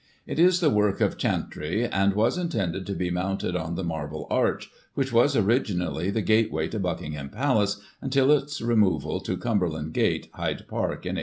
It 0.25 0.39
is 0.39 0.61
the 0.61 0.71
work 0.71 0.99
of 0.99 1.19
Chantrey, 1.19 1.85
and 1.87 2.15
was 2.15 2.35
intended 2.35 2.87
to 2.87 2.95
be 2.95 3.11
mounted 3.11 3.55
on 3.55 3.75
the 3.75 3.83
Marble 3.83 4.25
Arch, 4.31 4.71
which 4.95 5.13
was, 5.13 5.35
originally, 5.35 6.09
the 6.09 6.23
gateway 6.23 6.67
to 6.69 6.79
Buckingham 6.79 7.29
Palace, 7.29 7.79
until 8.01 8.31
its 8.31 8.61
re 8.61 8.75
moval 8.75 9.23
to 9.23 9.37
Cumberland 9.37 9.93
Gate, 9.93 10.27
Hyde 10.33 10.65
Park, 10.67 11.05
in 11.05 11.17
1851. 11.17 11.17